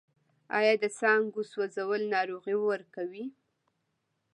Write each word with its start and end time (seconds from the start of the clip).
آیا 0.57 0.73
د 0.83 0.85
څانګو 0.99 1.41
سوځول 1.51 2.01
ناروغۍ 2.13 2.55
ورکوي؟ 2.59 3.25